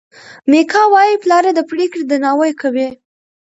میکا 0.51 0.81
وايي 0.93 1.15
پلار 1.23 1.43
یې 1.47 1.53
د 1.55 1.61
پرېکړې 1.71 2.03
درناوی 2.05 2.51
کوي. 2.61 2.87